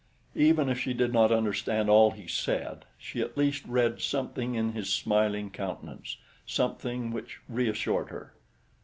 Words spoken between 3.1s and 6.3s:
at least read something in his smiling countenance